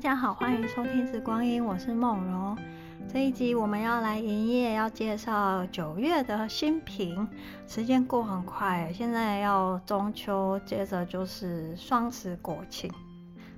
[0.00, 2.56] 大家好，欢迎收听《时光音》，我是梦荣。
[3.06, 7.28] 这一集我们要来营业，要介绍九月的新品。
[7.68, 12.90] 时间过很快，现在要中秋，接着就是双十国庆，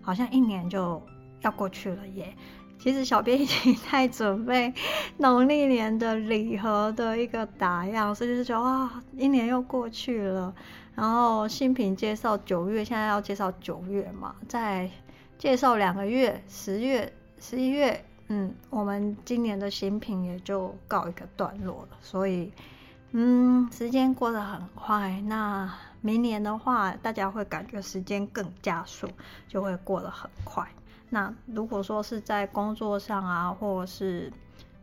[0.01, 1.01] 好像一年就
[1.43, 2.35] 要过去了耶。
[2.77, 4.75] 其实小编已经在准备
[5.19, 10.53] 农历年的礼盒的一个打样，所以就是觉得哇，一年又过去了。
[10.97, 14.91] 然后新品介绍九月，现在要介绍九月嘛，在
[15.43, 21.99] 介绍两个月，十月、十一月，嗯，我们今年的新品也就告一个段落了。
[22.01, 22.53] 所以，
[23.11, 25.21] 嗯，时间过得很快。
[25.23, 25.69] 那
[26.01, 29.09] 明年的话，大家会感觉时间更加速，
[29.49, 30.65] 就会过得很快。
[31.11, 34.33] 那如果说是在工作上啊，或者是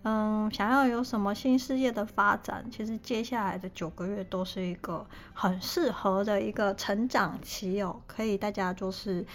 [0.04, 8.02] 嗯，想要有什么新事业的发展，其实接下来的九个月都是一个很适合的一个成长期哦。
[8.06, 9.26] 可以大家就是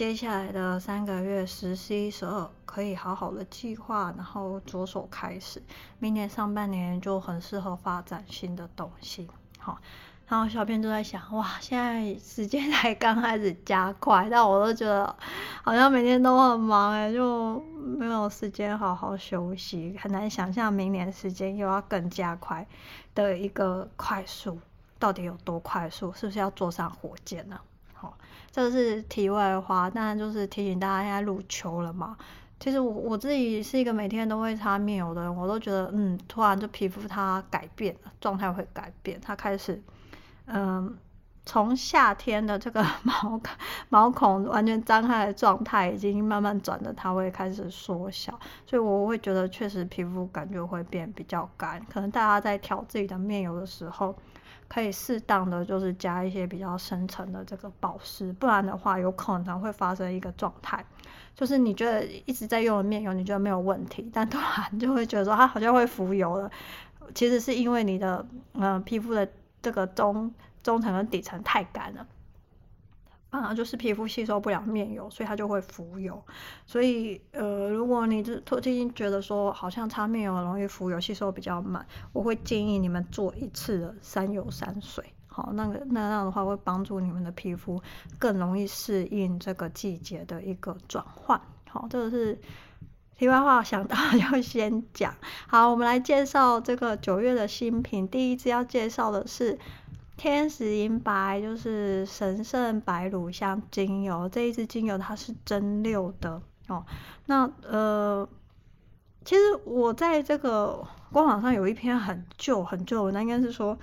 [0.00, 5.62] 接下来的三个月，十、十一、十二，可以好好的计划，然后着手开始。
[5.98, 9.28] 明年上半年就很适合发展新的东西，
[9.58, 9.78] 好。
[10.26, 15.14] 然后小编就在想，哇，现在时间才刚开始加快，但我都觉得
[15.62, 17.60] 好像每天都很忙哎，就
[17.98, 22.66] 没有时间好好休息，很难想象明年时间又要更加快
[23.14, 24.58] 的一个快速，
[24.98, 26.10] 到底有多快速？
[26.14, 27.60] 是不是要坐上火箭呢？
[27.92, 28.16] 好，
[28.52, 32.16] 这是题外话，当然就是提醒大家，现在入秋了嘛。
[32.58, 39.80] 其实我我自己是一个每天都会擦面油的人，我都觉得，嗯，突然就皮肤它改变了，状态会改变，它开始。
[40.44, 40.94] 嗯，
[41.46, 43.40] 从夏天的这个 毛
[43.88, 51.80] 毛孔完全张开的状态，已经慢慢转的，它会开始缩小，所以我会觉得确实皮肤感觉会变比较干。
[51.90, 54.14] 可能大家在调自己的面油的时候，
[54.70, 60.82] 可以适当的就是加一些比较深层的这个保湿，不然的话有可能会发生一个状态，
[61.34, 66.50] 就是你觉得一直在用的面油，你觉得没有问题，但突然就会觉得说它好像会浮油了，
[67.14, 68.24] 其实是因为你的
[68.54, 69.28] 嗯皮肤的。
[69.62, 72.06] 这个中中层跟底层太干了，
[73.30, 76.22] 啊，就是皮肤吸收不了面油，所以它就会浮油。
[76.66, 85.04] 所以，呃，如果你这最近觉得说好像擦面油容易浮油，吸收比较慢，我会建议你们做一次的三油三水。
[85.28, 87.80] 好，那个那样的话会帮助你们的皮肤
[88.18, 91.40] 更容易适应这个季节的一个转换。
[91.68, 92.36] 好，这个是
[93.16, 93.96] 题外话，想到
[94.32, 95.14] 要先讲。
[95.46, 98.08] 好，我们来介绍这个九月的新品。
[98.08, 99.56] 第一支要介绍的是
[100.20, 104.28] 天使银白，就是神圣白乳香精油。
[104.28, 106.84] 这一支精油它是蒸馏的哦。
[107.24, 108.28] 那呃，
[109.24, 113.74] 其实我在这个官网上有一篇很旧很旧，那应该是说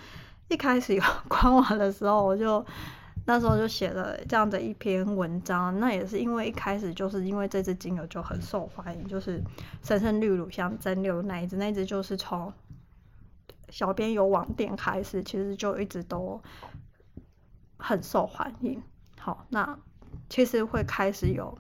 [0.48, 2.64] 一开始有 官网的时候我就。
[3.30, 9.44] 那时候就写了这样的一篇文章，那也是因为一开始就是因为这支精油就很受欢迎，就是
[9.84, 12.54] 神圣绿乳香蒸馏那一支，那一支就是从
[13.70, 16.42] 小编有网店开始，其实就一直都
[17.78, 18.82] 很受欢迎。
[19.20, 19.78] 好，那
[20.30, 21.58] 其实会开始有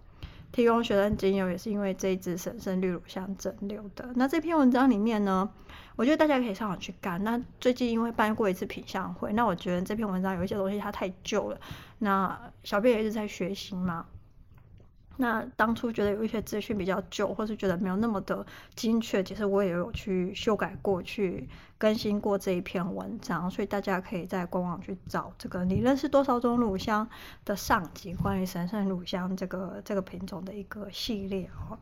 [0.51, 4.09] 提供学生精油，也是因为这一支神圣绿乳香蒸馏的。
[4.16, 5.50] 那这篇文章里面呢，
[5.95, 7.22] 我觉得大家可以上网去看。
[7.23, 11.59] 那最近因为办过一次品相会，那我觉得这篇文章有一些东西它太旧了。
[12.00, 14.06] 那小编也一直在学习嘛。
[15.17, 18.45] 那当初觉得有一些资讯比较旧，或是觉得没有那么的
[18.75, 27.09] 精确，其实我也有去修改过去更新过这一篇文章，所以大家可以在官网去找这个“你认识多少种乳香”
[27.44, 31.77] 的上集，关于神圣乳香这个这个品种的一个系列哦。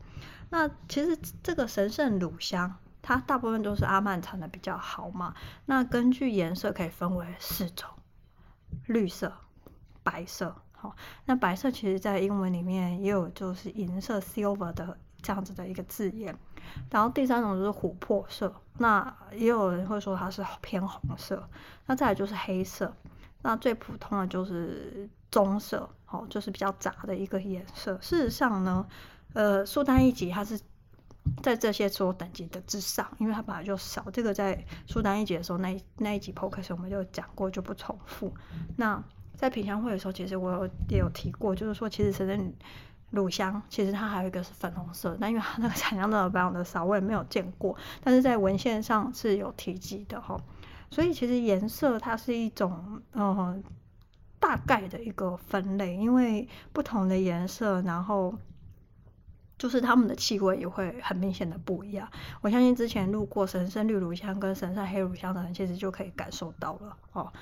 [0.50, 2.76] 那其实这个神圣乳香。
[3.02, 5.32] 它大部分都是阿曼产的比较好嘛，
[5.66, 7.88] 那根据颜色可以分为四种，
[8.86, 9.32] 绿色、
[10.02, 10.56] 白色，
[11.24, 16.36] 那白色其实在英文里面也有就是银色 silver 的这样子的一个字眼，
[16.90, 21.48] 然后第三种就是琥珀色，那也有人会说它是偏红色，
[21.86, 22.94] 那再来就是黑色，
[23.42, 27.98] 那最普通的就是棕色，好，就是比较杂的一个颜色。
[28.00, 28.86] 事实上呢，
[29.34, 30.60] 呃，苏丹一级它是。
[31.42, 34.08] 在这些所有等级的之上，因为它本来就少。
[34.12, 38.32] 这个在苏丹一级的时候，那那一集 podcast 我们就讲过，就不重复。
[38.76, 39.02] 那
[39.36, 42.52] 在品香会的时候，其实我有也有提过，就是说，其实神圣
[43.10, 47.76] 乳香其实它还有一个是粉红色，但因为它那个产量真的非常的少，我也没有见过。
[48.02, 50.36] 但是在文献上是有提及的哈。
[50.90, 53.62] 所以其实颜色它是一种嗯
[54.40, 58.34] 大概的一个分类，因为不同的颜色，然后。
[59.58, 62.06] 就是他们的气味也会很明显的不一样。
[62.42, 67.32] 我相信之前路过神圣绿乳香跟神圣黑乳香的人，其实就可以感受到了哦。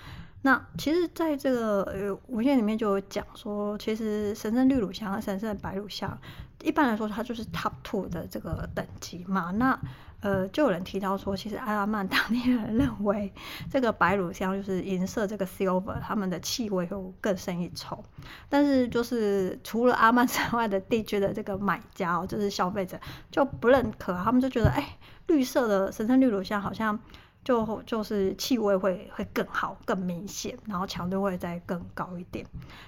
[0.46, 6.18] 那其实在这个呃文献里面就有讲说，其实神圣绿乳香和神圣白乳香
[6.62, 9.50] 一般来说，它就是 top two 的这个等级嘛。
[9.52, 9.78] 那
[10.20, 13.32] 呃，就有人提到说，其实阿曼当地人认为
[13.70, 18.04] 这个白乳香就是银色这个 silver，他们的气味会更胜一筹。
[18.50, 23.00] 但是就是除了阿曼 之外的地区的这个买家哦，就是消费者
[23.30, 26.98] 就不认可，他们就觉得哎，绿色的神圣绿乳香好像
[27.44, 32.44] 就就是气味会会更好、更明显，然后强度会再更高一点。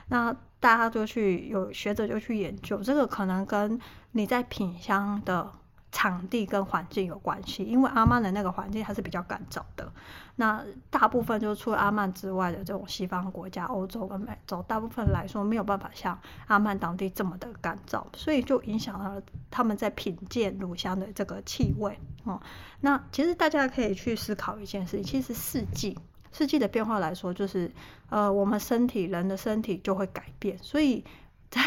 [0.08, 3.78] 那大家就去有学者就去研究，这个可能跟
[4.12, 5.52] 你在品香的。
[5.96, 9.90] 场地跟环境有关系，因为阿曼的那个环境还是比较干燥的。
[10.34, 21.98] 那大部分就是除了阿曼之外的这种西方国家，欧洲跟美洲，大部分来说没有办法像阿曼当地这么的干燥，所以就影响了他们在品鉴乳香的这个气味。
[22.24, 22.38] 哦，
[22.82, 25.98] 那其实大家可以去思考一件事情，其实四季
[26.30, 27.72] 四季的变化来说，就是
[28.10, 31.02] 呃，我们身体人的身体就会改变，所以
[31.48, 31.62] 在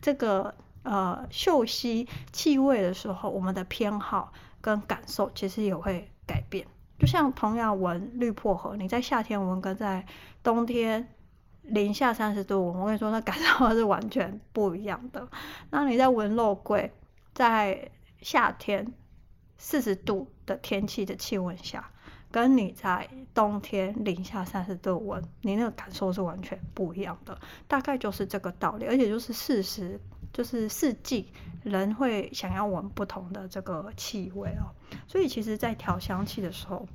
[0.00, 0.54] 这个。
[0.86, 6.64] 呃，嗅息气味的时候，我们的偏好跟感受其实也会改变。
[6.96, 10.06] 就像同样闻绿薄荷，你在夏天闻跟在
[10.44, 11.08] 冬天
[11.62, 15.26] 零下三十度，我跟你说，那感受是完全不一样的。
[15.70, 16.92] 那你在闻肉桂，
[17.34, 17.90] 在
[18.22, 18.94] 夏天
[19.58, 21.90] 四十度的天气的气温下，
[22.30, 27.36] 跟你在冬天零下三十度闻，你那个感受是完全不一样的。
[27.66, 30.00] 大概就是这个道理，而且就是事实。
[30.36, 34.68] 就是四季，人会想要闻不同的这个气味哦，
[35.08, 36.86] 所以其实，在调香气的时候，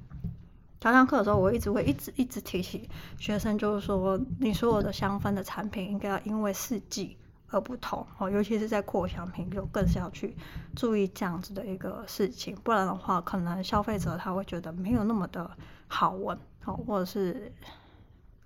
[0.80, 7.18] 调香课的时候，我一直会一直一直提醒学生，就是说，你所有的香氛的产品应该要因为四季
[7.48, 10.36] 而不同哦，尤其是在扩香品，就更是要去
[10.76, 15.50] 注意这样子的一个事情，不然的话，可能消费者他会觉得没有那么的
[15.88, 17.52] 好闻哦，或者是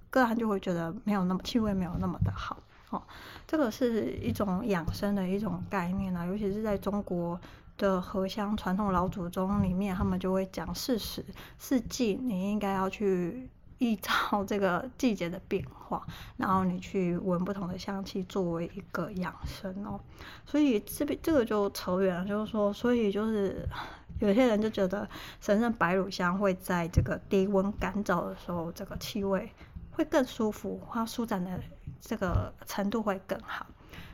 [0.10, 2.64] 个人就会觉得没有那么气味没有那么的好。
[2.96, 3.04] 哦，
[3.46, 7.40] 这个是一种养生的一种概念啊，尤其是在中国
[7.78, 11.24] 的荷香传统老祖宗里面，他们就会讲四时
[11.60, 16.08] 四季，你应该要去依照这个季节的变化，
[16.38, 20.00] 然后你去闻不同的香气作为一个养生哦。
[20.46, 23.68] 所以这边这个就扯远了，就是说，所以就是
[24.20, 25.08] 有些人就觉得
[25.42, 29.52] 神圣白乳香会在这个低温干燥的时候，这个气味
[29.96, 31.60] 会更舒服，它舒展的。
[32.08, 33.66] 这个程度会更好。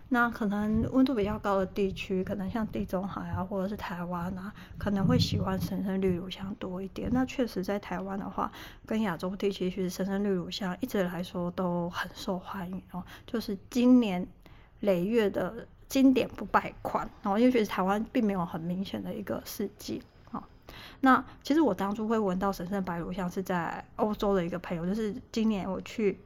[0.08, 7.10] 那可能温度比较高的地区，可能像地中海啊，或者是台湾啊，可能会喜欢神圣绿乳香多一点。
[7.12, 8.50] 那确实，在台湾的话，
[8.86, 14.26] 跟亚洲地区，其实神圣绿乳香一直来说都很受欢迎哦，就是今年
[14.80, 17.10] 累月的经典不败款。
[17.22, 20.02] 然后，因为其实台湾并没有很明显的一个四季。
[21.00, 26.20] 那其实我当初会闻到神圣白乳香，是在欧洲的一个朋友，就是今年我去。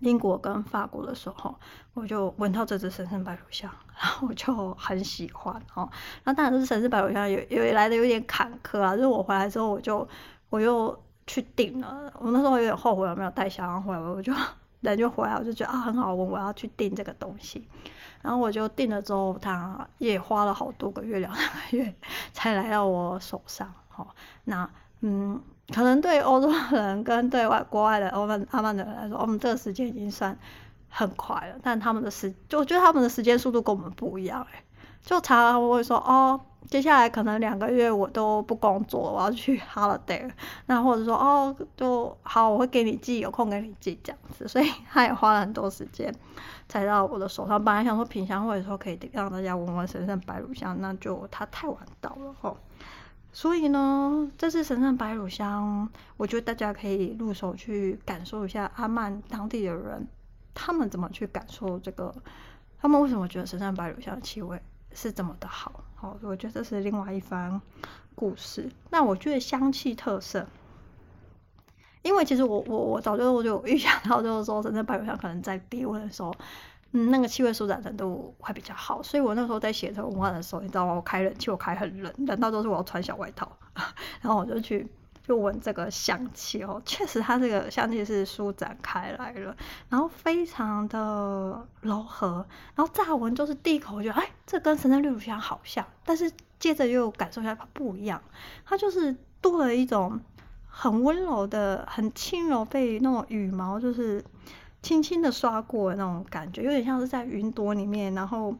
[0.00, 1.54] 英国跟法国的时候，
[1.94, 5.88] 我就闻到这支神圣白乳香，然后我就很喜欢哦。
[6.22, 8.94] 那当然，这支神圣白乳香有有来的有点坎坷啊。
[8.94, 10.06] 就是我回来之后，我就
[10.50, 12.12] 我又去订了。
[12.18, 13.98] 我那时候有点后悔，我没有带香回来。
[13.98, 14.34] 我就
[14.80, 17.66] 人就回来，我就觉得啊很好闻，我要去订这个东西。
[18.22, 21.94] 然后我就订了之后，它也花了好多个月，两三个月
[22.32, 23.72] 才来到我手上。
[23.96, 24.06] 哦，
[24.44, 24.68] 那
[25.00, 25.40] 嗯。
[25.74, 30.38] 可能对欧洲人跟对外国外的欧曼阿曼的人来说，我们这个时间已经算
[30.88, 31.56] 很快了。
[31.60, 34.62] 但他们的时，就我觉得他们的时间速度跟我们不一样哎。
[35.02, 40.30] 就常常会说哦，接下来可能两个月我都不工作，我要去 holiday。
[40.66, 44.46] 那或者说哦，就好，我会给你寄，有空给你寄这样子。
[44.48, 46.14] 所以他也花了很多时间
[46.68, 47.62] 才到我的手上。
[47.64, 52.56] 本来想说品香会的时候可以让大家闻闻神圣白乳香，那就他太晚到了吼。
[53.32, 60.08] 所以呢，这次神圣白乳香，我觉得大家可以入手去感受一下阿曼当地的人，
[60.54, 62.14] 他们怎么去感受这个，
[62.80, 64.58] 他们为什么觉得神圣白乳香的气味
[64.92, 65.84] 是这么的好？
[65.96, 67.60] 好，我觉得这是另外一番
[68.14, 68.70] 故事。
[68.90, 70.46] 那我觉得香气特色，
[72.02, 76.32] 因为其实我我我早就我就预想到，就是说神圣白乳香可能在低温的时候。
[76.92, 80.94] 嗯，那个气味舒展程度会比较好，所以我那时候在写这文案的时候，你知道吗？
[80.94, 83.50] 我开冷气，我开很冷，冷到都是我要穿小外套，
[84.22, 84.88] 然后我就去
[85.26, 89.56] 就闻这个香气哦，确实它这个香气是舒展开来了，
[89.88, 98.22] 然后非常的柔和，然后乍闻就是第一口我觉得哎，这跟神圣绿乳香好像，但是接着又感受一下它不一样，
[98.64, 100.20] 它就是多了一种
[100.68, 104.24] 很温柔的、很轻柔被那种羽毛就是。
[104.82, 108.54] 轻轻的刷过的那种感觉，有点像是在云朵里面，然后，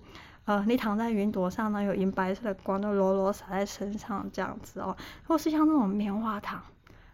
[0.47, 6.62] 呃，你躺在云朵上呢，有银白色的光都柔柔洒在身上这样子哦，或是像那种棉花糖，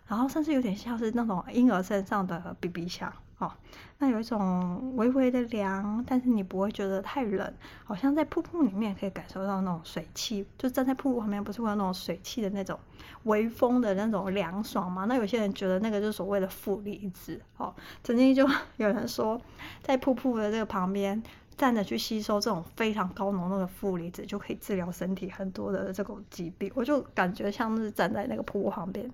[0.07, 3.51] 然后甚至有点像是那种婴儿身上的 BB 香哦，
[3.99, 7.53] 那有一种微微的凉，但是你不会觉得太冷，
[7.85, 12.79] 好像在瀑布里面可以感受到那种水汽，就站在瀑布旁边，不是会有那种水汽的那种
[13.23, 15.07] 微风的那种凉爽吗？
[15.07, 17.41] 那有些人觉得那个就是所谓的负离子。
[17.57, 17.75] 哦，
[18.05, 18.47] 曾经就
[18.77, 19.41] 有人说，
[19.81, 21.21] 在瀑布的这个旁边
[21.57, 26.71] 站着去吸收这种非常高浓度的负离子，就可以治疗身体很多的这种疾病。
[26.75, 29.11] 我就感觉像是站在那个瀑布旁边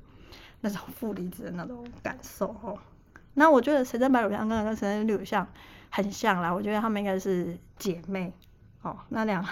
[0.61, 2.78] 那种负离子的那种感受哦。
[3.35, 5.47] 那我觉得神圣白乳香跟神圣绿乳香
[5.90, 8.33] 很像啦，我觉得他们应该是姐妹
[8.83, 8.97] 哦。
[9.09, 9.45] 那两，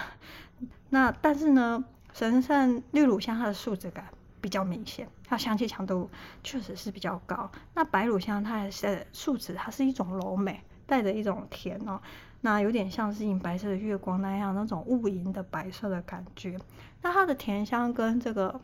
[0.89, 4.05] 那但是呢，神圣绿乳香它的树脂感
[4.41, 6.09] 比较明显，它香气强度
[6.43, 7.49] 确实是比较高。
[7.73, 12.01] 那白乳香它的树脂它是一种柔美，带着一种甜哦，
[12.41, 16.59] 那有点像是银白色的月光那样那种雾银的白色的感觉。
[17.01, 18.61] 那它的甜香跟这个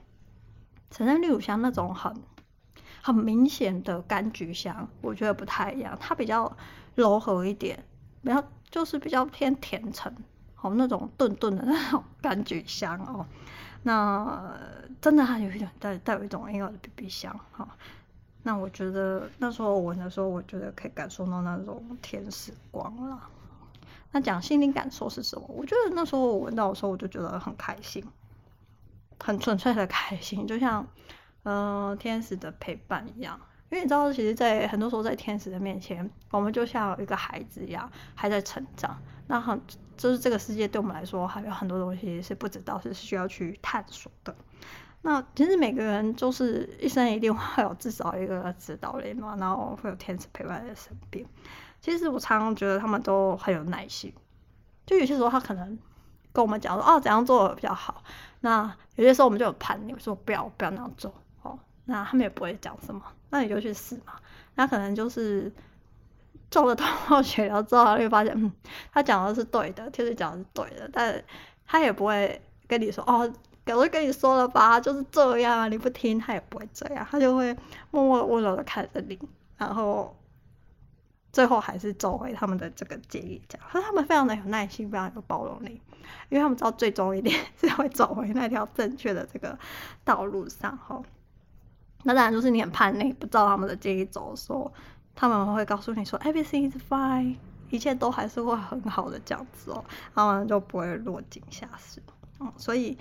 [0.91, 2.13] 神圣绿乳香那种很。
[3.05, 6.55] 很明显的柑橘香，我觉得不太一样，它比较
[6.95, 7.83] 柔和一点，
[8.21, 10.09] 比较就是比较偏甜橙，
[10.61, 13.25] 哦，那种顿顿的那种柑橘香哦，
[13.81, 14.57] 那
[15.01, 17.67] 真的还有一点带带有一种婴儿的 BB 香哈、
[18.43, 23.21] 那我觉得那时候闻的时候，我觉得可以感受到那种天使光了。
[24.13, 25.45] 那讲心灵感受是什么？
[25.49, 28.01] 我觉得那时候我闻到的时候，我就觉得很开心，
[29.19, 30.87] 很纯粹的开心，就像。
[31.45, 33.37] 嗯、呃，天使的陪伴一样，
[33.69, 38.97] 因为你知道，其实，在很多时候，在天使的面前，我们就像一个孩子一样，还在成长。
[39.27, 39.61] 那很，
[39.97, 44.33] 就是这个世界对我们来说，还有很多东西是不知道，是需要去探索的。
[45.01, 51.25] 那其实每个人就是一生一定会有至少一个指导灵嘛，然后会有天使陪伴在身边。
[51.83, 54.13] 其实我常常觉得他们都很有耐心，
[54.85, 55.77] 就有些时候他可能
[56.31, 58.01] 跟我们讲说，哦，怎样做比较好。
[58.39, 61.59] 那有些时候我们就有叛逆，说不要不要那样做哦。
[61.83, 64.13] 那他们也不会讲什么，那你就去试嘛。
[64.55, 65.51] 那可能就是
[66.49, 68.49] 做了头破血流之后，他会发现，嗯，
[68.93, 71.21] 他讲的是对的，其实讲的是对的，但
[71.67, 73.29] 他也不会跟你说，哦，
[73.65, 77.53] 我都跟你说了吧，就是这样啊，你不听，他也不会这样，他就会
[77.91, 79.19] 默默温柔的看着你，
[79.57, 80.15] 然后
[81.33, 85.81] 最后还是走回他们的这个建议讲，可是他们非常的有耐心，非常有包容力，
[86.29, 89.57] 因为他们知道最终一点是会走回那条正确的这个
[90.05, 91.03] 道路上，吼。
[92.03, 94.71] 那当然就是你很叛逆，不照他们的建议走的时候，
[95.15, 97.35] 他们会告诉你说 “everything is fine”，
[97.71, 101.99] 一切都还是会很好的这样子哦，他们就不会落井下石。
[102.39, 102.95] 嗯，所以，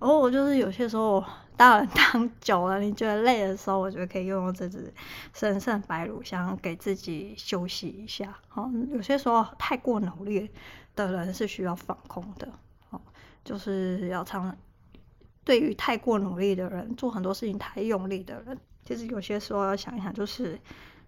[0.00, 1.24] 哦，我就是有些时候
[1.58, 4.94] 大人当久了，你觉得累的时候，我觉得可以用用这支
[5.34, 8.32] 神圣白乳香给自己休息一下。
[8.54, 10.48] 哦，有些时候太过努力
[10.94, 12.48] 的人是需要放空的。
[12.90, 13.00] 哦，
[13.44, 14.56] 就是要常。
[15.44, 20.60] 对于太过努力的人，做很多事情太用力的人，其实有些时候要想一想，就是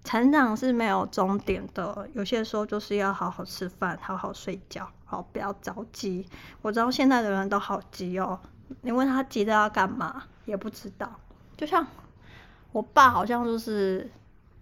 [0.02, 2.08] 成长是没有终点的。
[2.14, 6.26] 有些时候就是要好好吃饭，好好睡觉，好不要着急。
[6.62, 8.40] 我知道现在的人都好急哦，
[8.80, 11.10] 你问他急着要干嘛，也不知道。
[11.56, 11.86] 就像
[12.72, 14.10] 我爸，好像就是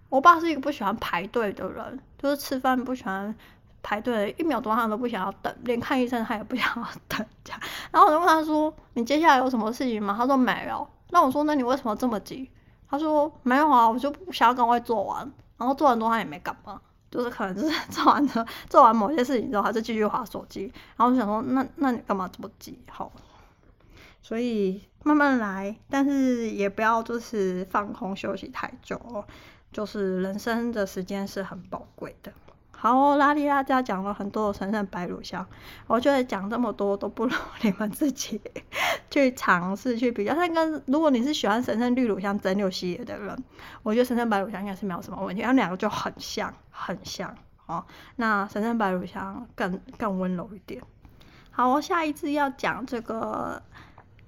[0.09, 3.35] 我爸是一个不喜欢排队的人，就是吃饭不喜欢。
[3.81, 7.61] 排队一秒钟他都不想要等，连看医生他也不想要等这样。
[7.91, 12.51] 然后我就问他说：“你接下来有什么事情吗？”他说：“没有。”那我说：“那你为什么这么急？”
[12.91, 15.19] 他说：“没有啊，我就不想要赶快做完。”
[15.57, 20.63] 然后做完之后他也没干嘛，就是可能就是 做完了做完某些事情之后，他就继续滑手机。
[20.97, 23.09] 然后我想说：“那那你干嘛这么急？”好，
[24.21, 29.25] 所以慢慢来，但是也不要就是放空休息太久，
[29.71, 32.31] 就是人生的时间是很宝贵的。
[32.71, 35.45] 好，拉里拉家讲了很多神圣白乳香，
[35.85, 38.39] 我觉得讲这么多都不如 你们自己
[39.11, 40.33] 去尝试去比较。
[40.33, 43.37] 但跟如果你是喜欢神圣绿乳香蒸馏系列的人，
[43.83, 47.35] 我觉得神圣白乳香应该是没有什么问题，他们两个就很像，很像
[47.65, 47.83] 哦。
[48.15, 50.81] 那神圣白乳香更更温柔一点。
[51.51, 53.61] 好，我下一次要讲这个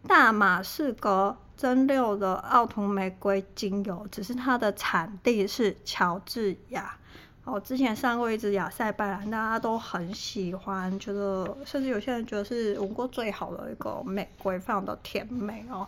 [0.08, 6.98] 大马士革蒸馏的奥图玫瑰精油，只是它的产地是乔治亚。
[7.44, 15.88] 我之前上过一支亚塞拜然，大家都很喜欢，觉得甚至有些人觉得是闻过最好的一个玫瑰，非常的甜美哦。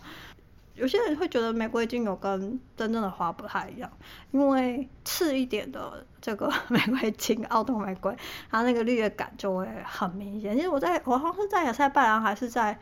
[0.75, 3.91] 有些人会觉得玫瑰精油跟真正的花不太一样，
[4.31, 8.15] 因为刺一点的这个 玫瑰精，奥图玫瑰，
[8.49, 10.55] 它那个绿叶感就会很明显。
[10.55, 12.77] 其实我在我好像是在亚塞拜然还是在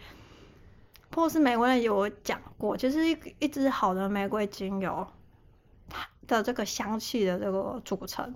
[1.12, 5.06] 波斯玫瑰有讲过，其实一一支好的玫瑰精油，
[5.89, 8.34] 它的这个香气的这个组成。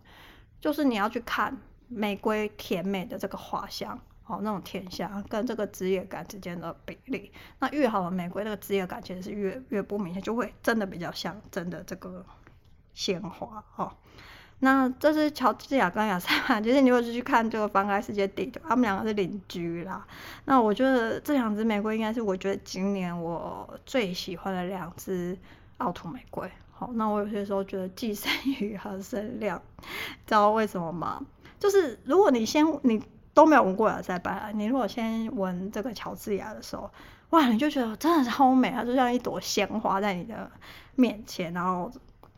[0.59, 1.55] 就是你要去看
[1.87, 12.25] 玫瑰甜美的这个花香，哦，那种甜香跟这个枝叶感之间的比例，那越好的玫瑰，那个枝叶感其实是越越不明显，就会真的比较像真的这个
[12.93, 13.95] 鲜花哦。
[14.59, 20.03] 那这是乔治亚跟亚塞拜，其 实你会去看这个翻开世界地图，他们两个是邻居啦。
[20.45, 25.37] 那我觉得这两只玫瑰应该是我觉得今年我最喜欢的两只
[25.77, 26.49] 奥土玫瑰。
[26.71, 29.61] 好，那我有些时候觉得既生瑜何生亮，
[30.25, 31.21] 知道为什么吗？
[31.59, 36.89] 就是如果你先你都没有闻过亚塞拜，你如果先闻这个乔治亚的时候，
[37.31, 40.49] 哇，你就觉得真的超美啊，就像一朵鲜花在你的
[40.95, 41.91] 面前，然后。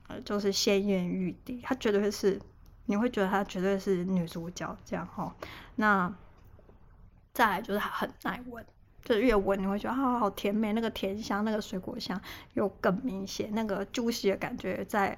[0.08, 2.42] 呃，就是鲜艳欲滴，它绝对是，
[2.86, 5.36] 你会觉得它绝对是女主角这样哈。
[5.76, 6.14] 那
[7.34, 8.66] 再来就是它很耐闻，
[9.04, 12.20] 就是越闻你会觉得啊，好甜美，那个甜香，那个水果香
[12.54, 15.18] 又更明显，那个 juicy 的感觉在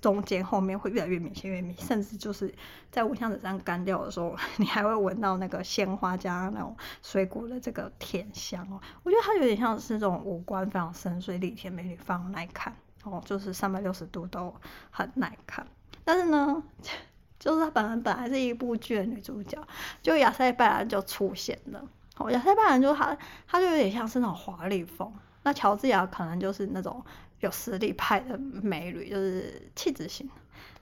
[0.00, 2.54] 中间后面会越来越明显，越明显，甚至就是
[2.90, 8.80] 在闻香纸上干掉的时候， 你还会闻到那个鲜花加那种水果的这个甜香哦。
[9.02, 12.74] 我觉得它有点像是这种五官非常深邃、丽甜、美女，非常耐看。
[13.04, 14.54] 哦，就是三百六十度都
[14.90, 15.66] 很耐看，
[16.04, 16.62] 但是呢，
[17.38, 19.58] 就是她本来本来是一部剧的女主角，
[20.02, 21.84] 就亚塞拜然就出现了。
[22.18, 23.16] 哦，亚塞拜然就她，
[23.46, 27.04] 她就有点像是那种华丽风，那乔治亚可能就是那种
[27.40, 30.28] 有实力派的美女，就是气质型。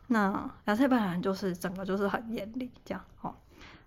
[0.09, 3.35] 那亚塞拜然就是整个就是很艳丽这样，哦。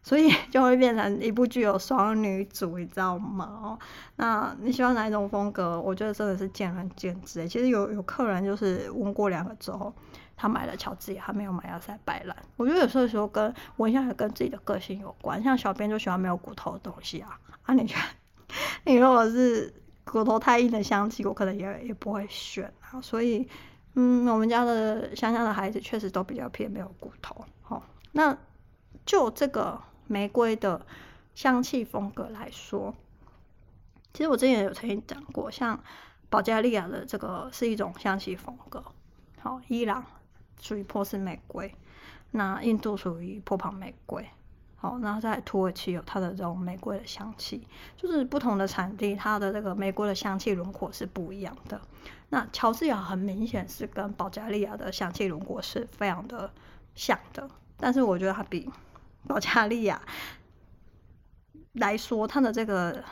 [0.03, 3.79] 所以 就会变成一部剧有双女主，你知道吗？
[4.17, 5.79] 那你喜欢哪一种风格？
[5.79, 7.47] 我觉得真的是见仁见智。
[7.47, 9.93] 其实有有客人就是闻过两个之后，
[10.35, 12.35] 他买了乔治，他没有买亚塞拜兰。
[12.57, 15.41] 我觉得有时候时候跟闻一下也跟自己的个性有关。
[15.41, 17.39] 像小编就喜欢没有骨头的东西啊。
[17.63, 18.09] 啊，你看，
[18.83, 22.99] 你如果是骨头太硬的香气，我可能也也不会选啊。
[22.99, 23.47] 所以，
[23.95, 27.45] 嗯，我们家的香香的孩子确实都比较偏没有骨头。
[27.61, 27.81] 好，
[28.11, 28.37] 那
[29.05, 29.81] 就这个。
[30.07, 30.85] 玫瑰的
[31.35, 32.93] 香气风格来说，
[34.13, 35.83] 其实我之前有曾经讲过，像
[36.29, 38.83] 保加利亚的这个是一种香气风格，
[39.39, 40.05] 好，伊朗
[40.59, 41.73] 属于波斯玫瑰，
[42.31, 44.27] 那印度属于波旁玫瑰，
[44.75, 51.81] 好，那在土耳其有它的这种玫瑰的香气，就是不同的产地，它的这个玫瑰的香气轮廓是不一样的。
[52.29, 56.51] 那乔治亚很明显是跟保加利亚的香气轮廓是非常的
[56.95, 58.69] 像的，但是我觉得它比。
[59.27, 60.01] 保加利亚
[61.73, 63.03] 来说，它的这个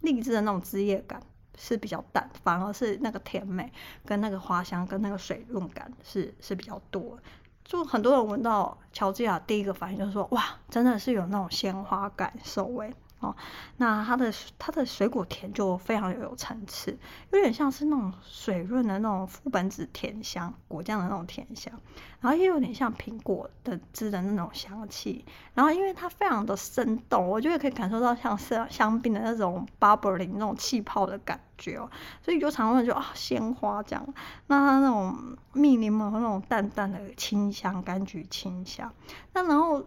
[0.00, 1.22] 荔枝的那种枝叶感
[1.56, 3.72] 是比较淡，反而是那个甜美
[4.04, 7.18] 跟那个花香跟那个水润感是是比较多。
[7.64, 13.36] 就很多人闻到乔治亚，第一个反应就是说：“哇，真的是有那种鲜花感受味。”哦，
[13.76, 16.98] 那它的它的水果甜就非常有层次，
[17.30, 21.72] 有点像是那种水润的那种覆盆子甜香，果酱的那种甜香，
[22.20, 31.90] 然后也有点像苹果的汁的那种香气，然后因为它非常的生动，我觉得可以感受到像是香槟的那种 bubbling 那种气泡的感觉哦，
[32.22, 34.14] 所以就常常就啊鲜花这样，
[34.46, 38.90] 那它那种蜜柠檬那种淡淡的清香，柑橘清香，
[39.34, 39.84] 那然后。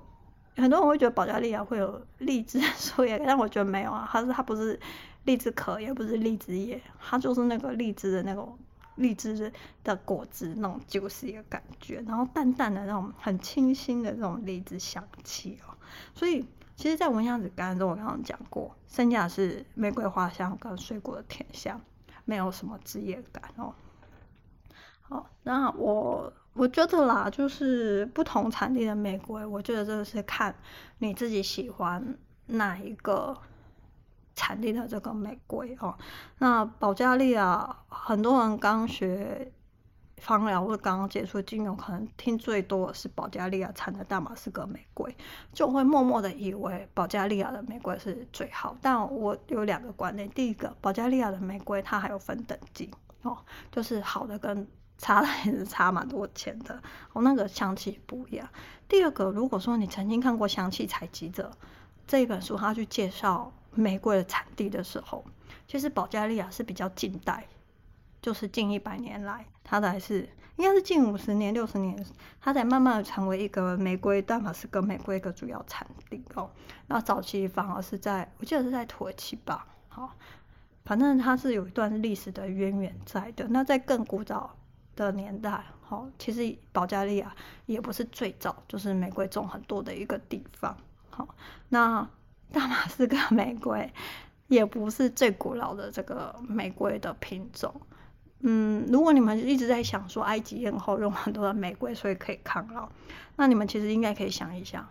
[0.55, 4.79] 很多人会觉得保加利亚会有荔枝树叶， 但我觉得没有啊，它是它不是
[5.23, 8.57] 荔枝壳，也不是荔枝叶，它就是那个荔枝的那种
[8.95, 9.51] 荔枝
[9.83, 15.73] 的果汁那种就是一个感觉，然后淡淡的那种很清新的那种荔枝香气哦。
[16.13, 21.81] 所以其实，在闻香子干中，我刚刚讲过，剩下是玫瑰花香跟水果的甜香，
[22.25, 23.73] 没有什么枝叶感哦。
[25.01, 26.31] 好，那我。
[26.53, 30.53] 我觉得啦，就是不同产地的玫瑰，我觉得这个是看
[30.99, 33.35] 你自己喜欢哪一个
[34.35, 35.97] 产地的这个玫瑰哦。
[36.37, 39.51] 那保加利亚很多人刚学
[40.17, 45.17] 芳疗或者刚刚接触精油，可能听最多的是保加利亚产的大马士革玫瑰，
[45.53, 48.77] 就会默默的以为保加利亚的玫瑰是最好。
[48.79, 52.91] 但我有两个观念，第一个，保加利亚的玫瑰它还有分等级
[53.23, 53.35] 哦，
[53.71, 54.67] 就是好的跟。
[54.97, 58.47] 差了 也是差蛮多钱的，哦，那个香气不一样。
[58.87, 61.51] 第二个，如果说你曾经看过《香气采集者》
[62.07, 65.25] 这一本书，他去介绍玫瑰的产地的时候，
[65.67, 67.45] 其实保加利亚是比较近代，
[68.21, 72.05] 就是近一百年来，它的还是应该是近五十年、六十年，
[72.39, 76.51] 它才慢慢的成为一个玫瑰，但马是跟玫瑰一个主要产地哦。
[76.87, 80.15] 那早期反而是在，我记得是在土耳其吧，好，
[80.85, 83.47] 反正它是有一段历史的渊源在的。
[83.47, 84.55] 那在更古早。
[84.95, 90.77] 的年代，好，其实保加利亚也不是最早，就是玫瑰种很多的一个地方，
[91.09, 91.27] 好，
[91.69, 92.07] 那
[92.51, 93.91] 大马士革玫瑰
[94.47, 97.73] 也不是最古老的这个玫瑰的品种，
[98.39, 102.87] 嗯，如果你们一直在想说埃及艳后用很多的玫瑰，所以可以抗老，
[103.35, 104.87] 那你们其实应该可以想一想，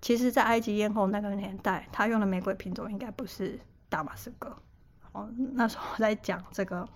[0.00, 4.56] 其实，在埃及艳后那个年代，他用的玫瑰品种应该不是大马士革，
[5.12, 6.88] 哦，那时候我在讲这个。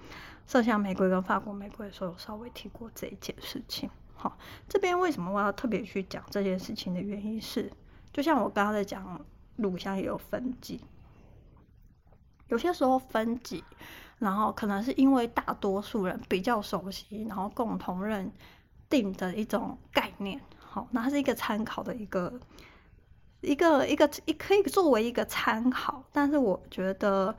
[0.49, 3.91] 麝香玫瑰跟法国玫瑰的时候，有稍微提过这一件事情。
[4.15, 7.71] 好，这边为什么我要特别去讲这件事情的原因是，
[8.13, 9.21] 就像我刚刚在讲，
[9.57, 10.81] 乳香也有分级，
[12.49, 13.63] 有些时候分级，
[14.19, 18.33] 然后可能是因为大多数人比较熟悉，然后共同认
[18.89, 22.41] 定的一种概念，好，那它是一个参考的一个
[23.43, 27.37] 一个一个也可以作为一个参考，但是我觉得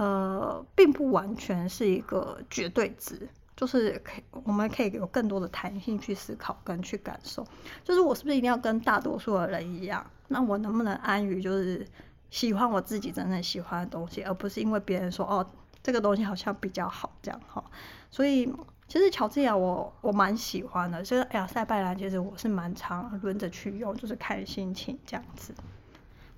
[0.00, 3.28] 呃，并不完全是一个绝对值。
[3.54, 7.46] 就是可以，我们可以有更多的弹性去思考跟去感受。
[7.84, 10.02] 就是我是不是一定要跟大多数的人一样？
[10.28, 11.86] 那我能不能安于就是
[12.30, 15.46] 喜欢我自己真正喜欢的东西，而不是因为别人说哦
[15.82, 17.62] 这个东西好像比较好这样哈。
[18.10, 18.50] 所以
[18.88, 25.52] 其实乔治亚我我蛮喜欢的，所以哎呀塞拜兰其实我是蛮常轮着去用，就是看心情这样子。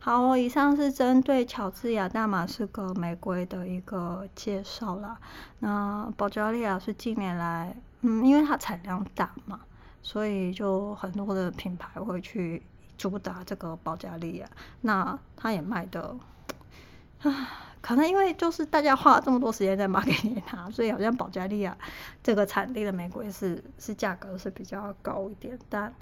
[0.04, 5.16] 好，以上是针对乔治亚大马士革玫瑰的一个介绍啦。
[5.60, 9.60] 那保加利亚是近年来，嗯，因为它产量大嘛，
[10.02, 12.60] 所以就很多的品牌会去
[12.98, 14.46] 主打这个保加利亚。
[14.80, 16.16] 那它也卖的，
[17.22, 17.48] 啊，
[17.80, 21.78] 可能因为就是大家花了这么多时间在 marketing 它，所以好像保加利亚
[22.24, 25.94] 这个产地的玫瑰是是价格是比较高一点，但。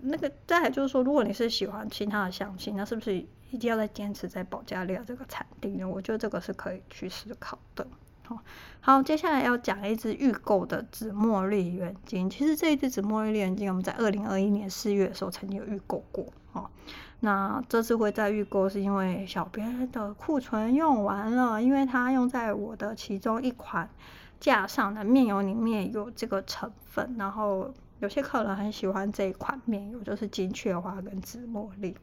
[0.00, 3.16] 那个再来就是说，如果你是喜欢其他的香气，那是不是
[3.50, 5.84] 一定要再坚持在保加利亚这个产地呢？
[5.84, 7.86] 我觉得这个是可以去思考的。
[8.22, 8.38] 好，
[8.80, 12.30] 好，接下来要讲一支预购的紫茉莉原精。
[12.30, 16.26] 其实这一支紫茉莉原精，我们在二零二一年四月的时候曾经有预购过。
[16.52, 16.70] 哦，
[17.20, 23.88] 那这次会再预购，是因为小编的库存用完了，因为它用在我的其中一款
[24.38, 27.74] 架上的面油里面有这个成分，然后。
[28.00, 31.96] 有些客人很喜欢这一款面油，就是金雀花跟紫茉莉。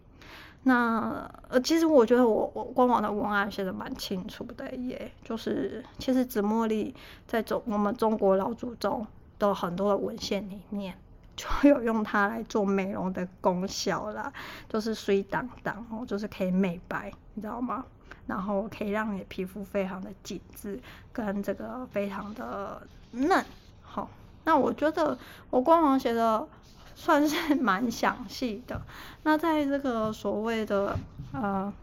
[0.63, 6.93] 那呃，其实我觉得我我官网的文案写的蛮清楚的耶，就是其实紫茉莉
[7.27, 9.05] 在中我们中国老祖宗
[9.37, 10.97] 的很多的文献里面，
[11.35, 14.33] 就有用它来做美容的功效啦，
[14.67, 17.85] 就是水当当哦，就是可以美白，你知道吗？
[18.25, 20.79] 然后可以让你皮肤非常的紧致，
[21.13, 22.81] 跟这个非常的
[23.11, 23.45] 嫩，
[23.83, 24.09] 好。
[24.45, 25.17] 那我觉得
[25.49, 26.47] 我官网写的
[26.95, 28.81] 算是 蛮详细的。
[29.23, 30.97] 那在这个所谓的
[31.33, 31.73] 呃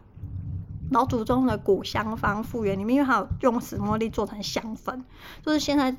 [0.91, 5.03] 老祖宗的古香方复原里面，因为它有用紫茉莉做成香粉，
[5.45, 5.95] 就是现在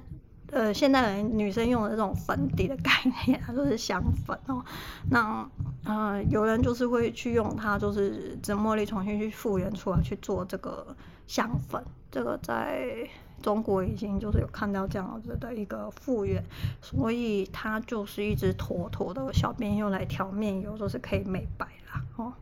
[0.51, 2.91] 呃现代人女生用的这种粉底的概
[3.27, 4.65] 念，它 就是香粉哦。
[5.11, 5.49] 那
[5.85, 10.97] 呃有人就是会去用它，就是紫茉莉重新去复原出来去做这个
[11.27, 13.09] 香粉，这个在。
[13.45, 16.43] 中国已经就是有看到这样子的一个复原，
[16.81, 22.33] 所以它就是一支妥妥的小编用来调面油，就是可以美白啦哦。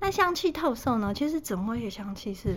[0.00, 1.12] 那香气特色呢？
[1.12, 2.56] 其实紫茉莉香气是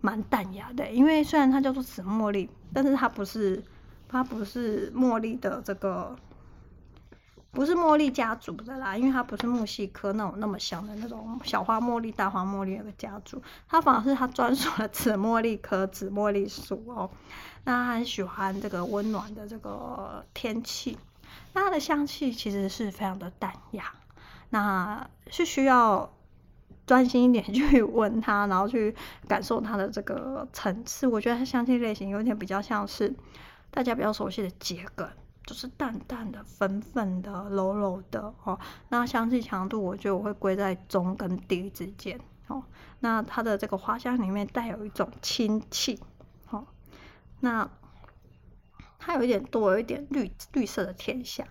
[0.00, 3.62] 蛮淡雅的，因为虽然它叫做紫茉莉，但是它不是
[4.08, 6.16] 它不是茉莉的这个。
[7.52, 17.10] 不是茉莉家族的啦，因为它不是木犀科那种那么香的那种小花茉莉、大花茉莉那个家族，它反而是它专属的紫茉莉科紫茉莉属哦。
[17.64, 20.96] 那它很喜欢这个温暖的这个天气，
[21.52, 23.92] 那它的香气其实是非常的淡雅，
[24.48, 26.10] 那是需要
[26.86, 28.96] 专心一点去闻它，然后去
[29.28, 31.06] 感受它的这个层次。
[31.06, 33.14] 我觉得它香气类型有点比较像是
[33.70, 35.06] 大家比较熟悉的桔梗。
[35.44, 38.58] 就是淡淡的、粉粉的、柔柔的哦。
[38.88, 42.62] 那香气强度，我觉得我会归在中跟低之间哦。
[43.00, 46.00] 那它的这个花香里面带有一种清气，
[46.50, 46.66] 哦。
[47.40, 47.68] 那
[48.98, 51.46] 它有一点多，有一点绿绿色的天香。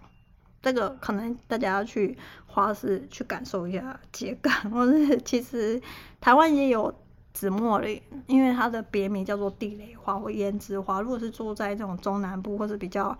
[0.62, 5.82] 这个可能大家要去花市去感受一下秸秆，或是 其实
[6.21, 6.93] 台湾也有
[7.34, 11.01] 紫茉莉，因为它的别名叫做地雷花或胭脂花。
[11.01, 13.17] 如果是住在这种中南部或是比较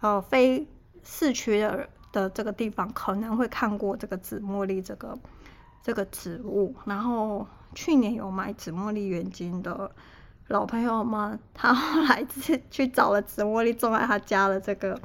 [0.00, 0.66] 呃，非
[1.02, 5.18] 市区的的这个地方可能会看过这个紫茉莉这个
[5.82, 9.90] 这个植物，然后去年有买紫茉莉原金的
[10.46, 15.00] 老朋友们，他后来去去找了紫茉莉种在他家的这个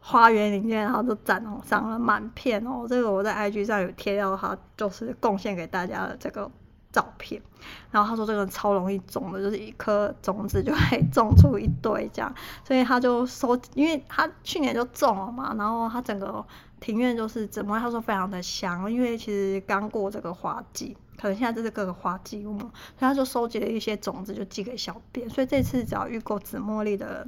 [0.00, 2.86] 花园里面，然后就长长了满片哦。
[2.88, 6.50] 这个我在 IG 上有贴到，他就是贡献给大家的这个。
[6.96, 7.42] 照片，
[7.90, 16.42] 然后他说这个超容易种的，就是一颗种子就可以 种出一堆这样，所以他就收，因为他去年就种了嘛，然后他整个
[16.80, 27.26] 庭院就是怎么，他说非常的香，因为其实刚过这个花季，可能现在这是各个花季嘛，所以他就收集了一些种子就寄给小编，所以这次只要预购紫茉莉的。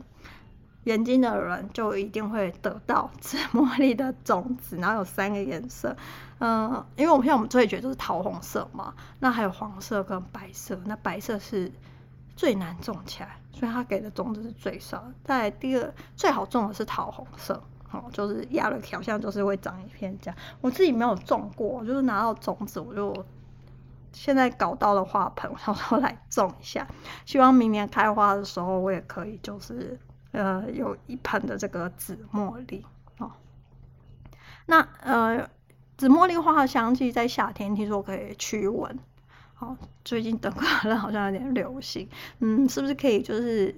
[0.88, 5.94] 眼睛的人就一定会得到紫 茉莉的种子，然后有三个颜色，
[6.38, 11.70] 嗯、因为我们现在我们最觉得就是桃红色嘛，那还有黄色跟白色，那白色是
[12.34, 15.04] 最难种起来，所以它给的种子是最少。
[15.24, 20.38] 在第二最好种的是桃红色，哦，就是压了条像就是会长一片这样。
[20.62, 23.26] 我自己没有种过，就是拿到种子我就
[24.14, 26.86] 现在搞到了花盆，我想说来种一下，
[27.26, 29.98] 希望明年开花的时候我也可以就是
[30.38, 32.84] 呃有一盆的这个紫茉莉
[33.18, 33.32] 哦。
[34.66, 35.48] 那呃
[35.96, 38.98] 紫茉莉花的香气在夏天听说可以驱蚊。
[39.54, 43.74] 好，最近登革热好像有点流行，嗯，是不是可以就是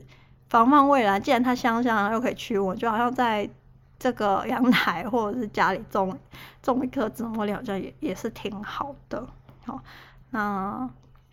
[0.50, 1.18] 防范未来？
[1.18, 3.48] 既然它香香又可以驱蚊，就好像在
[3.98, 6.18] 这个阳台或者是家里种
[6.62, 9.26] 种一棵紫茉莉，好像也也是挺好的。
[9.64, 9.82] 好，
[10.28, 10.90] 那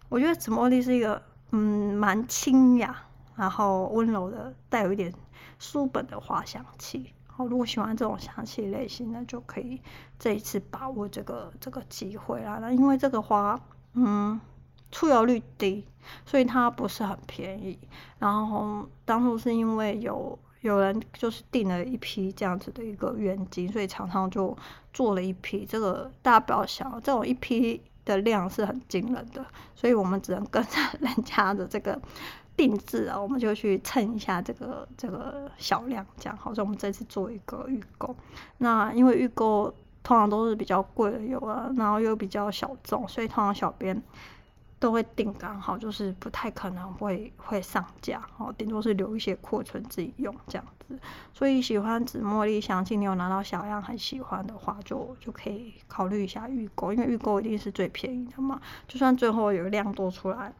[0.07, 2.95] 我觉得紫茉莉是一个嗯蛮清雅，
[3.37, 5.13] 然后温柔的，带有一点
[5.59, 7.13] 书本的花香气。
[7.27, 9.79] 好，如果喜欢这种香气类型的，就可以
[10.19, 12.57] 这一次把握这个这个机会啦。
[12.59, 13.57] 那因为这个花。
[13.99, 14.39] 嗯，
[14.91, 15.83] 出油率低，
[16.23, 17.79] 所以它不是很便宜。
[18.19, 24.55] 然后当初是因为有有人就是订了一批这样子的一个原金，所以常常就
[24.93, 25.65] 做了一批。
[25.65, 31.99] 这个大家不要想，这种一批的量是很惊人的，所以我们只能跟着 人家的这个
[32.57, 36.37] 定制啊，我们就去蹭一下这个这个小量这样。
[36.37, 38.13] 好，所以我们这次做一个预购。
[38.57, 39.73] 那因为预购。
[40.03, 44.01] 通常都是比较贵的油啊，然后又比较小众，所以通常小编
[44.79, 50.97] 都会定刚好，就是不太可能会会上架哦，顶多是留一些库存自己用这样子。
[51.33, 58.61] 所以喜欢紫茉莉香气，你有拿到小样很喜欢的话，就就可以考虑一下预购，因为预购一定是最便宜的嘛。
[58.87, 60.53] 就算最后有量多出来，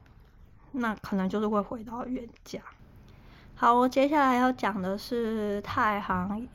[0.72, 2.60] 那可能就是会回到原价。
[3.56, 6.48] 好，我接下来要讲的是太行。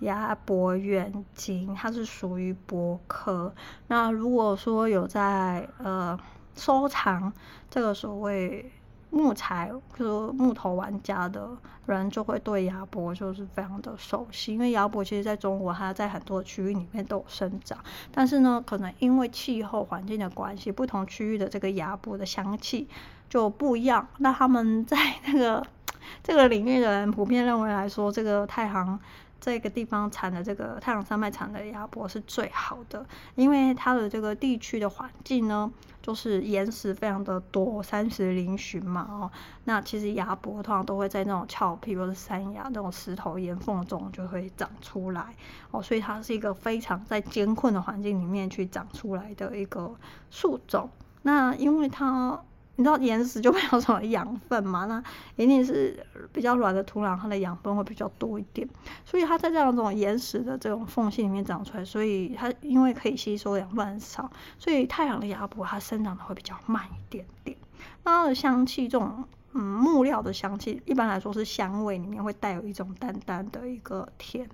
[0.00, 3.54] 鸭脖圆晶，它是属于柏科。
[3.88, 6.18] 那如果说有在呃
[6.54, 7.30] 收藏
[7.68, 8.72] 这个所谓
[9.10, 11.50] 木材，就是木头玩家的
[11.84, 14.54] 人，就会对鸭脖就是非常的熟悉。
[14.54, 17.78] 因为鸭脖其实在中国，它在很多区域里面都有生长。
[18.10, 22.88] 但是呢，可能因为气候环境的关系，不同区域的这个鸭脖的香气
[23.30, 24.06] 就不一样。
[24.18, 25.66] 那他们在那个
[26.22, 29.00] 这个领域的人普遍认为来说，这个太行。
[29.42, 39.30] 这个地方产的这个太行山脉产的鸭脖是最好的，因为它的这个地区的环境呢，就是岩石非常的多，山石嶙峋嘛哦。
[39.64, 45.34] 那其实鸭脖通常都会在那种峭壁或者山崖那种石头岩缝中就会长出来
[45.70, 49.94] 哦，所以它是一个非常在艰困的环境里面去长出来的一个
[50.28, 50.90] 树种。
[51.22, 52.38] 那因为它。
[52.80, 54.86] 你知道岩石就没有什么养分嘛？
[54.86, 55.04] 那
[55.36, 58.66] 一定是比较软的土壤，它的养分会比较多一点。
[59.04, 67.54] 所以它在这样这种岩石的这种缝隙里面长出来，所以它因为可以吸收养分很少，所以太阳的芽孢它生长的会比较慢一点点。
[68.02, 74.48] 那它的香气，这种嗯木料的香气，一般来说是香味里面会带有一种淡淡的一个甜。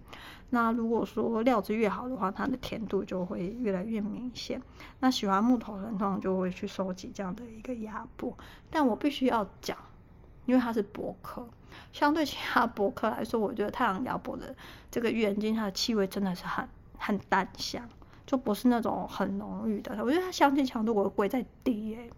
[0.50, 4.62] 那如果说料子越好的话，它的甜度就会越来越明显。
[5.00, 8.36] 那喜欢木头的人通常就会去收集这样的一个鸭脖。
[8.70, 9.76] 但我必须要讲，
[10.46, 11.46] 因为它是柏科，
[11.92, 14.54] 相对其他柏科来说，我觉得太阳鸭脖的
[14.90, 17.82] 这个圆晶，它的气味真的是很很淡香，
[18.24, 19.92] 就不是那种很浓郁的。
[20.02, 22.08] 我觉得它香气强度我会在低耶，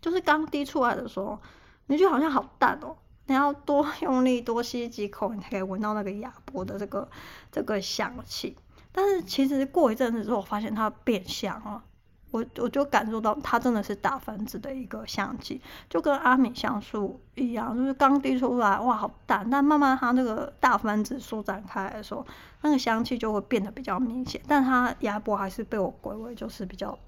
[0.00, 1.38] 就是刚滴出来的时候，
[1.86, 2.96] 你就好像好淡哦。
[3.26, 7.08] 你要多 用力多吸几口，你才可以闻到那个鸭脖的这个
[7.52, 8.56] 这个香气。
[8.90, 11.82] 但是其实过一阵子之后，我发现它变香了，
[12.30, 22.26] 我我就感受到它真的是大分子的一个香气，就跟阿米香素一样，就是刚滴出来哇好淡，但慢慢它那个大分子舒展开来的时候，
[22.62, 24.40] 那个香气就会变得比较明显。
[24.48, 26.98] 但它鸭脖还是被我归为就是比较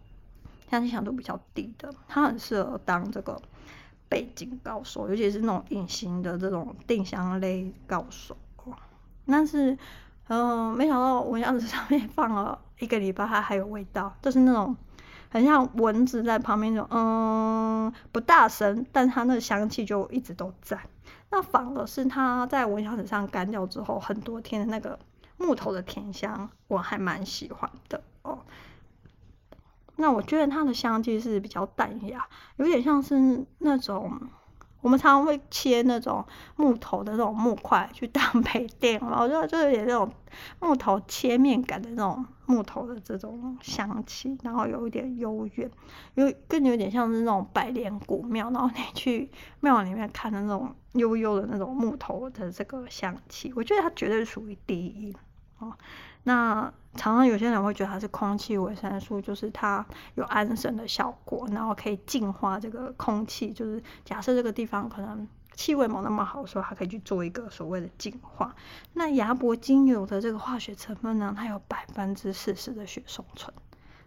[0.71, 3.43] 香气强度比较低的，它很适合当这个。
[4.11, 8.37] 背景高手，尤其是那种隐形的这种定香类高手。
[9.25, 9.71] 但是，
[10.27, 14.77] 嗯、呃，没想到蚊香纸上面放了一个礼拜，它还有味道，就是那种
[15.29, 20.77] 很像蚊子在旁边那种，嗯，不大声，但它那个香气就一直都在。
[21.31, 24.99] 那反而是它在蚊香纸上干掉之后很多天的那个
[25.37, 28.41] 木头的甜香，我还蛮喜欢的哦。
[30.01, 34.11] 那我觉得它的香气是比较淡雅，有点像是那种
[34.81, 36.25] 我们常常会切那种
[36.57, 40.11] 木头的那种木块去当 陪垫嘛，我觉得就有点那种
[40.59, 45.71] 木头切面感的那种木头的这种香气，然后有一点幽怨，
[46.15, 55.15] 有更有点像是那种百年古庙，然后你去庙里面看的那种幽幽的那种木头的这个香气，我觉得它绝对属于第一
[55.59, 55.73] 哦。
[56.25, 63.53] 那常常有些人会觉得它是空气维生素，就是它有安神的效果，然后可以净化这个空气。
[63.53, 68.55] 就是假设这个地方可能气味没那么好的时候，它可以去做一个所谓的净化。
[68.95, 73.55] 那鸭脖精油的这个化学成分呢，它有百分之四十的雪松醇。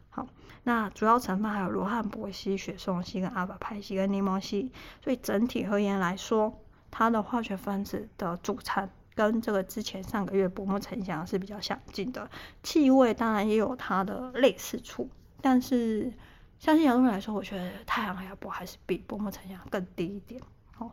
[0.09, 0.27] 好，
[0.63, 6.59] 那主要成分还有罗汉柏烯、雪松烯跟阿法派烯跟柠檬烯，所以整体而言来说，
[6.91, 12.29] 它的化学分子的组成跟这个之前上个月薄膜沉香是比较相近的。
[12.61, 15.09] 气味当然也有它的类似处，
[15.41, 16.11] 但是
[16.59, 20.41] 相信很多人来说，我觉得太阳鸭脖还是比薄膜沉香更低一点。
[20.77, 20.91] 哦，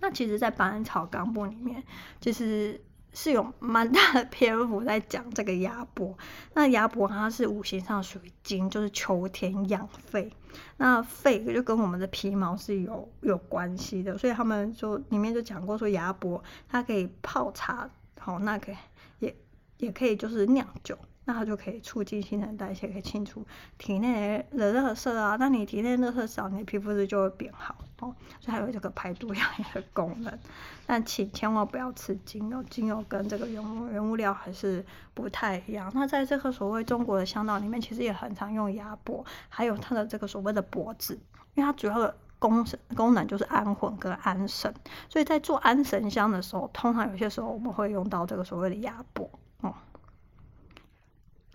[0.00, 1.82] 那其实，在《百草纲目》里面，
[2.20, 2.80] 其实。
[3.14, 6.14] 是有蛮大的篇幅在讲这个鸭脖。
[6.52, 10.30] 那鸭脖它是五行上属于金，就是秋天养肺。
[10.76, 18.76] 那肺就跟我们的皮毛是有有关系的，所以他们就里面就讲过说鸭脖它可以泡茶，好，那可以
[19.20, 19.36] 也
[19.78, 20.98] 也可以就是酿酒。
[21.26, 23.44] 那它就可以促进新陈代谢，可以清除
[23.78, 25.36] 体内的热色啊。
[25.40, 28.14] 那你体内热色少，你皮肤质就会变好哦。
[28.40, 30.38] 所以还有这个排毒养颜 的功能。
[30.86, 34.84] 但请千万不要吃精油，精油跟这个原原物料还是
[35.14, 35.90] 不太一样。
[35.94, 41.18] 那在这个所谓中国的香道里面，其实也很常用鸭脖，还有它的这个所谓的脖子，
[41.54, 42.62] 因为它主要的功
[42.94, 44.74] 功能就是安魂跟安神。
[45.08, 49.30] 所以在做安神香的时候，通常有些时候我们会用到这个所谓的鸭脖。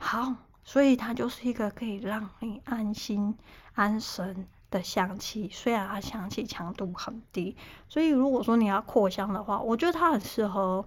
[0.01, 0.33] 好，
[0.63, 3.37] 所以它就是一个可以让你安心
[3.75, 7.55] 安神的香气，虽然它香气强度很低，
[7.87, 10.83] 所以如果说你要扩香的话，我觉得它很适合，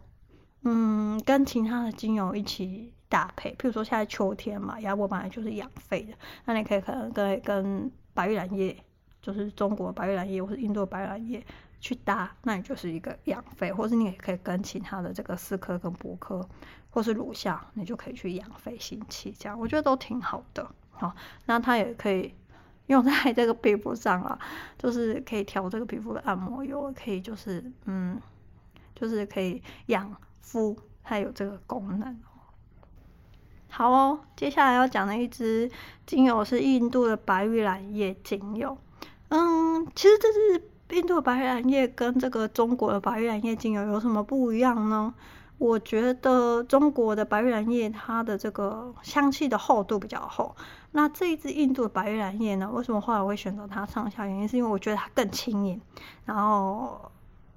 [0.62, 3.50] 嗯，跟其他的精油一起搭配。
[3.50, 6.14] 譬如说现在秋天嘛，鸭脖本来就是养肺的，
[6.46, 8.76] 那你可以可能跟跟白玉兰叶，
[9.20, 11.44] 就是中国白玉兰叶或是印度白玉兰叶
[11.82, 16.48] 去搭，那你就是一个养肺，或是你也可以跟其他的这个四科跟柏科。
[16.94, 20.70] 或是乳香，你就可以去养肺行气，这样我觉得都挺好的。
[20.90, 21.14] 好，
[21.46, 22.34] 那它也可以
[22.88, 24.38] 用在这个皮肤上啊，
[24.76, 28.20] 就是可以调这个皮肤的按摩油，可以就是嗯，
[28.94, 32.20] 就是可以养肤，它有这个功能。
[33.70, 35.70] 好哦，接下来要讲的一支
[36.04, 38.76] 精油是印度的白玉兰叶精油。
[39.30, 45.14] 嗯，其实这是印度白玉兰叶跟这个中国的白玉兰叶精油有什么不一样呢？
[45.56, 50.54] 我觉得中国的白玉兰叶它的这个香气的厚度比较厚，
[50.90, 54.26] 那这一支印度的白玉兰叶呢，为什么后来我会选择它上香？
[54.28, 55.80] 原因是因为我觉得它更轻盈，
[56.24, 57.11] 然后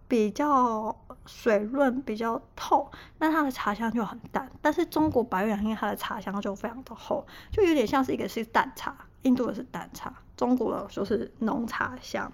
[0.08, 2.90] 比较水润，比较透，
[3.20, 4.50] 那它的茶香就很淡。
[4.62, 10.14] 但是中国白玉兰叶它的茶香就非常的厚，就有点像是一个是淡茶，印度的是淡茶。
[10.38, 12.30] 中国的就是浓茶香，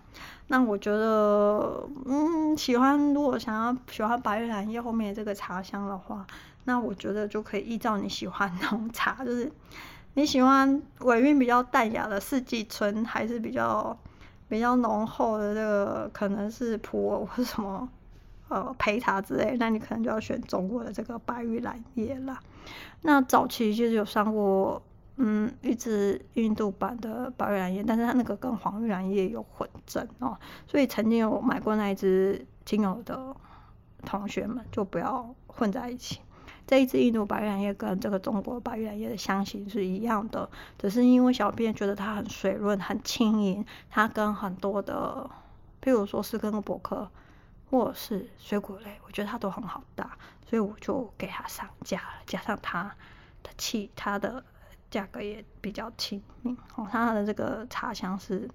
[0.47, 6.25] 那我觉得，嗯，喜欢如果想要喜欢白玉兰叶后面这个茶香的话，
[6.63, 9.51] 那我觉得就可以依照你喜欢浓茶，就是
[10.15, 13.95] 你喜欢尾韵比较淡雅的四季春，还是比较
[14.51, 17.87] 比较浓厚的这个可能是普洱或什么
[18.49, 22.37] 呃焙茶之类，那你可能就要选中国的这个白玉兰叶啦。
[23.03, 24.81] 那早期就是有上过。
[25.23, 30.35] 嗯，一支印度版的白玉兰叶，但是它那个跟黄玉兰叶有混正哦，
[30.65, 33.35] 所以曾经有买过那一支精油的
[34.03, 36.21] 同学们就不要混在一起。
[36.71, 45.29] 这一支印度白玉兰叶跟这个中国白玉兰叶的香型是一样的，只是因为小编觉得它很水润、很轻盈，它跟很多的，
[45.83, 47.11] 譬如说是跟个柏科
[47.69, 50.17] 或者是水果类，我觉得它都很好搭，
[50.49, 52.95] 所以我就给它上架了，加上它
[53.43, 54.41] 的气，它的。
[54.89, 58.49] 价格也比较亲民哦，它的这个茶香是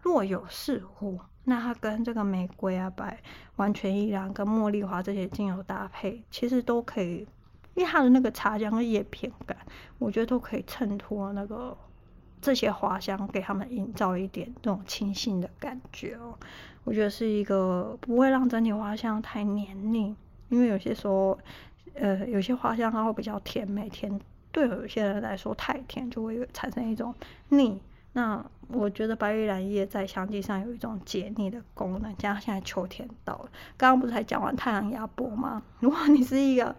[0.00, 3.18] 若有似无，那它跟这个玫瑰啊、白
[3.56, 7.26] 完全依然跟茉莉花这些精油搭配，其实都可以，
[7.74, 9.56] 因为它的那个茶香和叶片感，
[9.98, 11.74] 我觉得都可以衬托那个
[12.42, 16.38] 这些花香，给他们营造一点那种清新的感觉哦。
[16.84, 20.14] 我觉得是一个不会让整体花香太黏腻，
[20.50, 21.38] 因为有些时候，
[21.94, 24.20] 呃，有些花香它会比较甜美甜。
[24.50, 27.14] 对有些人来说太甜，就会产生一种
[27.50, 27.80] 腻。
[28.18, 32.12] 那我觉得白玉兰叶在香气上有一种解腻的功能。
[32.16, 35.62] 加上现在秋天到了，刚刚不是才讲完太阳鸭脖吗？
[35.78, 36.74] 如果你是一个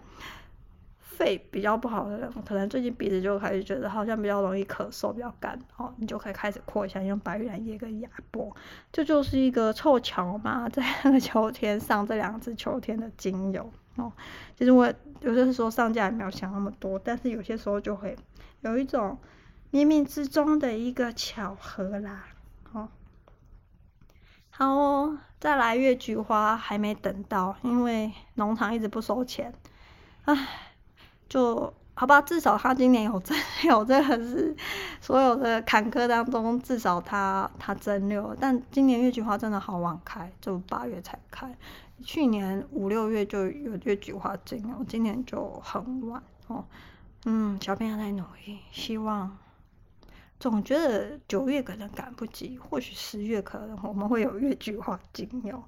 [1.00, 8.54] 肺比较不好的人，可能最近鼻子就开始觉得好像比较容易咳嗽，比较干哦，你就可以开始扩香，用白玉兰叶跟鸭脖，
[8.92, 13.72] 这就，是一个凑巧嘛，在那个秋天上这两支秋天的精油。
[13.96, 14.12] 哦，
[14.58, 18.14] 其实我有些时候上架也没有想那么多，但是有些时候就会
[18.62, 19.18] 有一种
[19.72, 22.26] 冥冥之中的一个巧合啦。
[22.74, 22.90] 哦，
[24.50, 29.54] 好哦，再来月菊花还没等到，因为农场一直不收钱，
[30.26, 30.48] 唉，
[31.28, 33.36] 就好吧，至少他今年有这
[33.68, 34.56] 有这个是
[35.02, 38.36] 所有的坎坷当中，至少他他真六。
[38.40, 41.56] 但今年月菊花真的好晚开，就八月才开。
[42.02, 46.66] 去年五六月就有月菊花精了，今年就很晚哦。
[47.26, 49.38] 嗯，小编还在努力，希望。
[50.40, 55.64] 总觉得九月可能赶不及，或许十月可能我们会有月菊花精哦。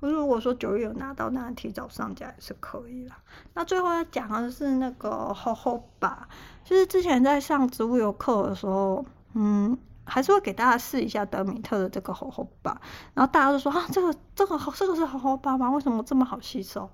[0.00, 3.16] 如果说九月有拿到，那提早上架也是可以啦。
[3.54, 6.28] 那最后要讲的是那个荷荷巴，
[6.62, 9.02] 就是之前在上植物油课的时候，
[9.32, 12.78] 嗯，还是会给大家试一下德米特的这个荷荷巴，
[13.14, 15.70] 然后大家都说啊，这个这个这个是荷荷巴吗？
[15.70, 16.90] 为什么这么好吸收？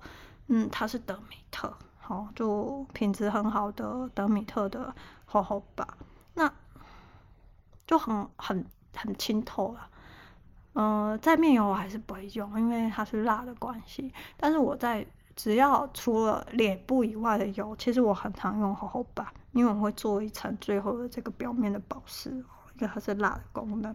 [0.47, 5.85] 嗯，它是德米特，好，就品质很好的德米特的荷荷巴，
[6.35, 6.49] 那
[7.91, 8.65] 就很很
[8.95, 9.89] 很清透了。
[10.75, 14.13] 嗯、在面油我还是不会用，因为它是蜡的关系。
[14.37, 22.43] 但是我在只要除了脸部以外的油，其实我很常用荷荷巴，因为我会做一层最后的这个表面的保湿，因
[22.79, 23.93] 为它是蜡的功能。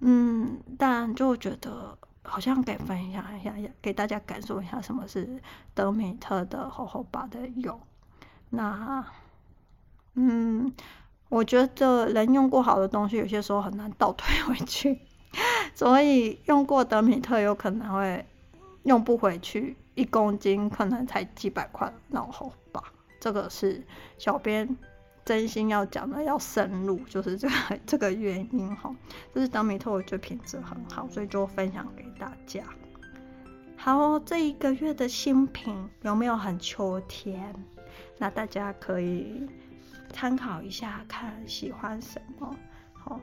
[0.00, 7.80] 嗯，但就觉得好像给分享一下，给大家感受一下什么是德美特的荷荷巴的油。
[8.50, 9.02] 那，
[10.12, 10.70] 嗯，
[11.34, 15.00] 我觉得人用过好的东西，有些时候很难倒退回去。
[15.74, 18.24] 所以用过德米特有可能会
[18.84, 22.84] 用不回去，一公斤可能才几百块然后吧，
[23.18, 23.84] 这个是
[24.16, 24.76] 小编
[25.24, 27.54] 真心要讲的，要深入，就是这个
[27.84, 28.94] 这个原因哈。
[29.34, 32.62] 就是德米特我觉得品质很好，所以就分享给大家。
[33.76, 37.52] 好，这一个月的新品有没有很秋天？
[38.18, 39.48] 那大家可以
[40.14, 42.56] 参考一下，看喜欢什么。
[42.94, 43.20] 好。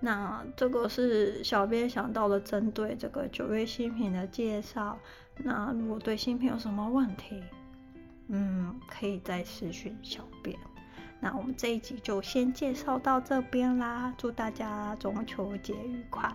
[0.00, 4.96] 那这个是小编想到的，针对这个九月新品的介绍。
[5.38, 7.42] 那如果对新品有什么问题，
[8.28, 10.56] 嗯，可以再私讯小编。
[11.18, 16.32] 那我们这一集就先介绍到这边啦，祝大家中秋节愉快。